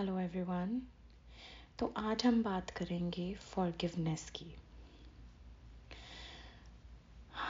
Hello 0.00 0.18
everyone 0.18 0.82
तो 1.78 1.94
आज 1.96 2.26
हम 2.26 2.42
बात 2.42 2.70
करेंगे 2.70 3.34
फॉरगिवनेस 3.34 4.30
की। 4.30 4.54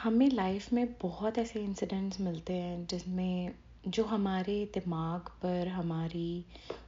हमें 0.03 0.29
लाइफ 0.29 0.73
में 0.73 0.93
बहुत 0.93 1.37
ऐसे 1.37 1.63
इंसिडेंट्स 1.63 2.19
मिलते 2.19 2.53
हैं 2.53 2.87
जिसमें 2.87 3.55
जो 3.87 4.03
हमारे 4.03 4.71
दिमाग 4.73 5.21
पर, 5.21 5.67
हमारी 5.67 6.45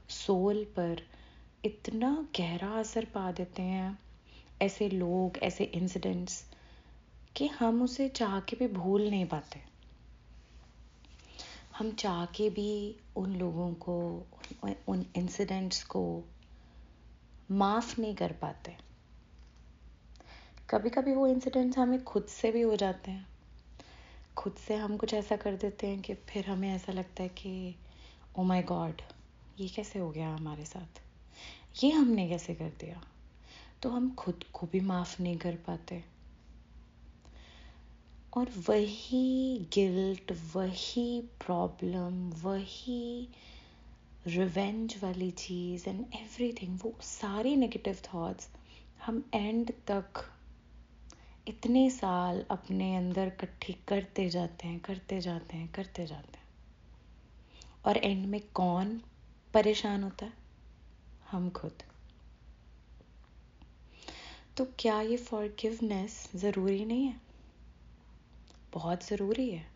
सोल 0.08 0.64
पर 0.64 1.02
इतना 1.64 2.28
गहरा 2.38 2.70
असर 2.70 3.04
पा 3.04 3.32
देते 3.32 3.62
हैं, 3.62 3.98
ऐसे 4.62 4.88
लोग, 4.88 5.38
ऐसे 5.38 5.64
इंसिडेंट्स 5.64 6.44
कि 7.36 7.46
हम 7.46 7.82
उसे 7.82 8.08
चाह 8.08 8.40
के 8.40 8.56
भी 8.56 8.68
भूल 8.68 9.10
नहीं 9.10 9.26
पाते। 9.26 9.60
हम 11.78 11.92
चाह 11.92 12.26
के 12.26 12.50
भी 12.50 12.96
उन 13.16 13.36
लोगों 13.36 13.74
को 13.74 14.26
उन 14.88 15.06
इंसिडेंट्स 15.16 15.84
को 15.84 16.24
माफ़ 17.50 18.00
नहीं 18.00 18.14
कर 18.14 18.32
पाते। 18.32 18.76
कभी 20.70 20.90
कभी 20.90 21.14
वो 21.14 21.26
इंसिडेंट्स 21.26 21.78
हमें 21.78 22.04
खुद 22.04 22.24
से 22.24 22.52
भी 22.52 22.60
हो 22.60 22.76
जाते 22.76 23.10
हैं। 23.10 23.26
खुद 24.36 24.54
से 24.54 24.74
हम 24.74 24.96
कुछ 24.96 25.14
ऐसा 25.14 25.36
कर 25.36 25.56
देते 25.56 25.86
हैं 25.86 26.00
कि 26.00 26.14
फिर 26.14 26.46
हमें 26.46 26.74
ऐसा 26.74 26.92
लगता 26.92 27.22
है 27.22 27.28
कि 27.28 27.76
ओ 28.38 28.42
माय 28.42 28.62
गॉड 28.62 29.02
ये 29.58 29.68
कैसे 29.68 29.98
हो 29.98 30.10
गया 30.10 30.28
हमारे 30.34 30.64
साथ? 30.64 31.02
ये 31.84 31.90
हमने 31.90 32.28
कैसे 32.28 32.54
कर 32.54 32.68
दिया? 32.68 33.02
तो 33.82 33.90
हम 33.90 34.14
खुद 34.14 34.44
को 34.52 34.66
भी 34.66 34.80
माफ़ 34.80 35.22
नहीं 35.22 35.36
कर 35.36 35.54
पाते। 35.54 36.04
और 38.36 38.50
वही 38.68 39.58
गिल्ट 39.72 40.32
वही 40.54 41.20
प्रॉब्लम 41.20 42.30
वही 42.30 43.28
रिवेंज 44.26 44.96
वाली 45.02 45.30
चीज़ 45.30 45.88
एंड 45.88 46.04
एवरीथिंग 46.14 46.78
वो 46.82 46.94
सारी 47.00 47.56
नेगेटिव 47.56 47.98
थॉट्स 48.14 48.48
हम 49.06 49.30
एंड 49.34 49.70
तक 49.70 50.32
इतने 51.48 51.90
साल 51.90 52.44
अपने 52.50 52.96
अंदर 52.96 53.26
इकट्ठी 53.26 53.72
करते 53.88 54.28
जाते 54.28 54.68
हैं, 54.68 54.80
करते 54.80 55.20
जाते 55.20 55.56
हैं, 55.56 55.68
करते 55.68 56.06
जाते 56.06 56.38
हैं। 56.38 56.44
और 57.84 57.96
एंड 57.96 58.26
में 58.26 58.40
कौन 58.54 59.00
परेशान 59.54 60.02
होता 60.02 60.26
है? 60.26 60.32
हम 61.30 61.50
खुद। 61.50 61.82
तो 64.56 64.66
क्या 64.78 65.00
ये 65.00 65.16
फॉरगिवनेस 65.16 66.30
ज़रूरी 66.36 66.84
नहीं 66.84 67.06
है? 67.06 67.20
बहुत 68.72 69.06
ज़रूरी 69.06 69.50
है। 69.50 69.73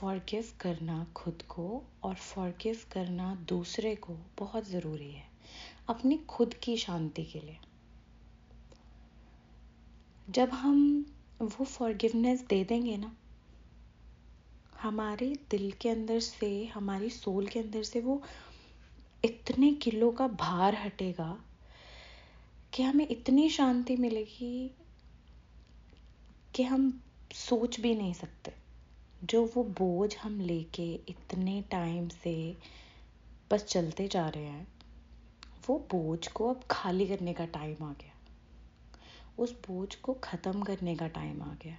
फॉरगिव 0.00 0.52
करना 0.60 1.06
खुद 1.16 1.42
को 1.42 1.82
और 2.02 2.14
फॉरगिव 2.14 2.80
करना 2.92 3.34
दूसरे 3.34 3.94
को 3.96 4.16
बहुत 4.38 4.68
ज़रूरी 4.68 5.10
है, 5.10 5.26
अपनी 5.88 6.16
खुद 6.16 6.54
की 6.54 6.76
शांति 6.76 7.24
के 7.24 7.40
लिए। 7.40 7.58
जब 10.30 10.50
हम 10.50 11.06
वो 11.42 11.64
फॉरगिवनेस 11.64 12.40
दे 12.40 12.64
देंगे 12.64 12.96
ना, 12.96 13.16
हमारे 14.80 15.38
दिल 15.50 15.72
के 15.72 15.88
अंदर 15.88 16.20
से, 16.20 16.66
हमारी 16.66 17.10
सोल 17.10 17.46
के 17.46 17.60
अंदर 17.60 17.82
से 17.82 18.00
वो 18.00 18.22
इतने 19.24 19.72
किलो 19.72 20.10
का 20.10 20.28
भार 20.28 20.74
हटेगा 20.74 21.44
कि 22.74 22.82
हमें 22.82 23.08
इतनी 23.08 23.50
शांति 23.50 23.96
मिलेगी 23.96 24.70
कि 26.54 26.62
हम 26.62 27.02
सोच 27.34 27.80
भी 27.80 27.94
नहीं 27.94 28.14
सकते। 28.14 28.69
जो 29.24 29.46
वो 29.46 29.64
बोझ 29.64 30.16
हम 30.16 30.40
लेके 30.40 30.94
इतने 30.94 31.62
टाइम 31.62 32.08
से 32.08 32.56
बस 33.50 33.64
चलते 33.64 34.08
जा 34.08 34.28
रहे 34.28 34.44
हैं, 34.44 34.68
वो 35.66 35.78
बोझ 35.78 36.28
को 36.28 36.54
अब 36.54 36.60
खाली 36.70 37.06
करने 37.06 37.32
का 37.32 37.46
टाइम 37.46 37.84
आ 37.84 37.92
गया। 37.92 38.14
उस 39.38 39.52
बोझ 39.52 39.94
को 39.94 40.14
ख़त्म 40.14 40.62
करने 40.62 40.96
का 40.96 41.08
टाइम 41.08 41.42
आ 41.42 41.54
गया। 41.54 41.78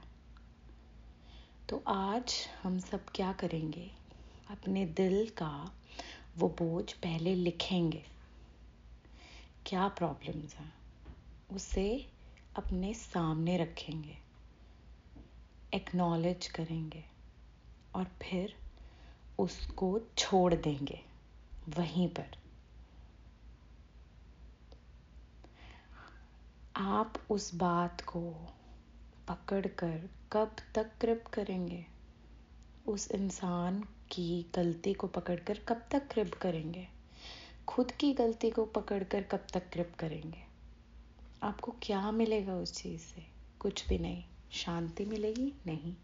तो 1.69 1.83
आज 1.87 2.33
हम 2.63 2.79
सब 2.79 3.05
क्या 3.15 3.33
करेंगे? 3.33 3.91
अपने 4.49 4.85
दिल 4.85 5.29
का 5.29 5.73
वो 6.37 6.49
बोझ 6.49 6.93
पहले 6.93 7.35
लिखेंगे। 7.35 8.03
क्या 9.65 9.87
प्रॉब्लम्स 9.87 10.55
हैं? 10.55 10.73
उसे 11.51 12.11
अपने 12.55 12.93
सामने 12.93 13.57
रखेंगे। 13.57 14.17
एक्नॉलेज 15.73 16.47
करेंगे। 16.47 17.10
और 17.95 18.03
फिर 18.03 18.55
उसको 19.39 20.01
छोड़ 20.17 20.53
देंगे 20.53 21.01
वहीं 21.69 22.07
पर। 22.07 22.37
आप 26.75 27.13
उस 27.29 27.55
बात 27.55 28.01
को 28.01 28.21
पकड़कर 29.27 30.09
कब 30.31 30.55
तक 30.75 30.91
क्रिप 31.01 31.25
करेंगे? 31.33 31.85
उस 32.87 33.11
इंसान 33.11 33.81
की 34.11 34.45
गलती 34.55 34.93
को 34.93 35.07
पकड़कर 35.07 35.59
कब 35.59 35.87
तक 35.91 36.07
क्रिप 36.07 36.33
करेंगे? 36.33 36.87
खुद 37.67 37.91
की 37.91 38.13
गलती 38.13 38.51
को 38.51 38.65
पकड़कर 38.65 39.23
कब 39.23 39.47
तक 39.53 39.69
क्रिप 39.69 39.95
करेंगे? 39.99 40.43
आपको 41.43 41.75
क्या 41.81 42.11
मिलेगा 42.11 42.55
उस 42.55 42.73
चीज़ 42.73 43.01
से? 43.01 43.27
कुछ 43.59 43.87
भी 43.87 43.97
नहीं। 43.97 44.23
शांति 44.51 45.05
मिलेगी? 45.05 45.53
नहीं। 45.65 45.95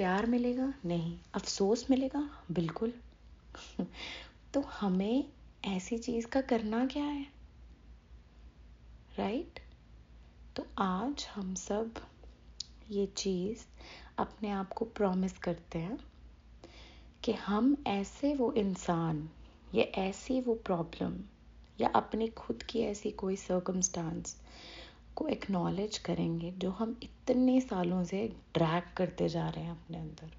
प्यार 0.00 0.26
मिलेगा? 0.26 0.74
नहीं। 0.84 1.18
अफसोस 1.34 1.86
मिलेगा? 1.90 2.30
बिल्कुल। 2.50 2.92
तो 4.54 4.60
हमें 4.60 5.24
ऐसी 5.64 5.98
चीज़ 5.98 6.26
का 6.26 6.40
करना 6.40 6.86
क्या 6.86 7.04
है? 7.04 7.26
राइट 9.18 9.60
तो 10.56 10.66
आज 10.78 11.26
हम 11.34 11.54
सब 11.54 11.94
ये 12.90 13.06
चीज़ 13.06 13.58
अपने 14.18 14.50
आप 14.50 14.72
को 14.72 14.84
प्रॉमिस 14.84 15.38
करते 15.38 15.78
हैं 15.78 15.98
कि 17.24 17.32
हम 17.32 17.84
ऐसे 17.86 18.34
वो 18.34 18.52
इंसान 18.52 19.28
या 19.74 19.84
ऐसी 19.84 20.40
वो 20.40 20.54
प्रॉब्लम 20.54 21.20
या 21.80 21.88
अपने 21.88 22.28
खुद 22.28 22.62
की 22.62 22.80
ऐसी 22.80 23.10
कोई 23.10 23.36
सर्कमस्टांस 23.36 24.36
को 25.14 25.26
एक्नॉलेज 25.28 25.98
करेंगे, 25.98 26.50
जो 26.52 26.70
हम 26.70 27.00
इतने 27.02 27.60
सालों 27.60 28.04
से 28.04 28.28
ड्रैग 28.54 28.82
करते 28.96 29.28
जा 29.28 29.48
रहे 29.48 29.64
हैं 29.64 29.70
अपने 29.70 29.98
अंदर। 29.98 30.30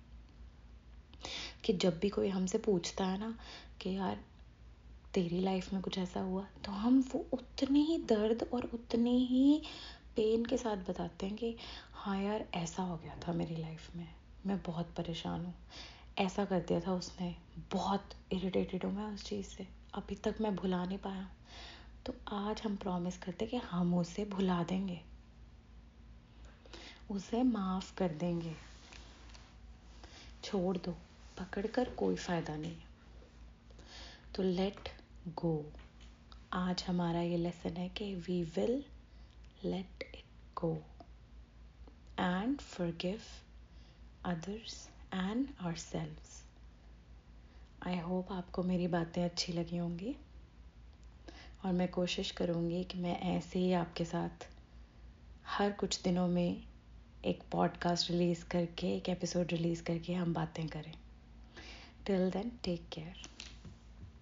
कि 1.66 1.74
जब 1.74 2.00
भी 2.00 2.10
कोई 2.10 2.28
हमसे 2.28 2.58
पूछता 2.58 3.06
है 3.06 3.20
ना, 3.20 3.38
कि 3.82 3.90
यार, 3.90 4.24
तेरी 5.14 5.42
लाइफ 5.42 5.74
में 5.74 5.82
कुछ 5.82 5.98
ऐसा 5.98 6.20
हुआ 6.20 6.48
तो 6.66 6.72
हम 6.72 7.10
वो 7.14 7.26
उतने 7.34 7.80
ही 7.80 7.98
दर्द 7.98 8.50
और 8.54 8.64
उतने 8.74 9.12
ही 9.12 9.62
पेन 10.16 10.46
के 10.46 10.58
साथ 10.58 10.78
बताते 10.78 11.26
हैं 11.26 11.36
कि 11.36 11.58
हाँ 11.94 12.24
यार, 12.24 12.48
ऐसा 12.54 12.84
हो 12.84 12.98
गया 12.98 13.20
था 13.28 13.34
मेरी 13.34 13.56
लाइफ 13.56 13.96
में। 13.96 14.08
मैं 14.46 14.64
बहुत 14.64 14.86
परेशान 14.86 15.46
हूँ। 15.46 15.56
ऐसा 16.18 16.46
कर 16.46 16.60
दिया 16.60 16.80
था 16.80 16.94
उसने। 16.94 17.36
बहुत 17.72 18.04
इरिटेटेड 18.32 18.86
हूँ 18.86 18.94
मैं 18.94 19.06
उस 19.06 19.26
चीज़ 19.26 19.46
से। 19.46 19.68
अभी 19.94 20.16
तक 20.16 20.36
मैं 20.42 20.56
भुला 20.56 20.86
नहीं 20.86 20.98
पाया। 20.98 21.30
तो 22.06 22.14
आज 22.28 22.62
हम 22.62 22.76
प्रॉमिस 22.76 23.18
करते 23.18 23.46
कि 23.46 23.58
हम 23.58 23.94
उसे 23.96 24.26
भुला 24.26 24.62
देंगे। 24.64 25.00
उसे 27.12 27.42
माफ़ 27.44 27.94
कर 27.98 28.12
देंगे। 28.14 28.56
छोड़ 30.44 30.78
दो, 30.78 30.92
पकड़कर 31.40 31.90
कोई 31.90 32.16
फ़ायदा 32.16 32.56
नहीं 32.56 32.78
तो 34.36 34.44
लेट 34.44 34.90
गो 35.36 35.54
आज 36.54 36.84
हमारा 36.84 37.22
ये 37.22 37.38
लेसन 37.38 37.78
है 37.78 37.88
कि 37.90 38.14
we 38.18 38.42
will 38.56 38.84
let 39.66 40.04
it 40.04 40.24
go 40.62 40.74
and 42.20 42.60
forgive 42.60 43.22
others 44.26 44.88
and 45.14 45.76
selves 45.78 46.42
I 47.84 48.00
hope 48.00 48.32
आपको 48.32 48.64
मेरी 48.64 48.88
बातें 48.88 49.24
अच्छी 49.24 49.54
लगी 49.54 49.78
होंगी। 49.78 50.16
और 51.66 51.72
मैं 51.72 51.88
कोशिश 51.88 52.32
करूँगी 52.32 52.84
कि 52.84 52.98
मैं 52.98 53.20
ऐसे 53.20 53.60
ही 53.60 53.74
आपके 53.74 54.06
साथ 54.06 54.48
हर 55.48 55.72
कुछ 55.72 56.02
दिनों 56.02 56.28
में 56.28 56.64
एक 57.26 57.40
पॉडकास्ट 57.52 58.12
रिलीज़ 58.12 58.46
करके, 58.46 58.96
एक 58.96 59.10
एपिसोड 59.10 59.48
रिलीज़ 59.52 59.84
करके 59.84 60.14
हम 60.14 60.34
बातें 60.34 60.68
करें। 60.68 60.94
Till 62.06 62.30
then 62.30 62.52
take 62.64 62.90
care 62.92 63.31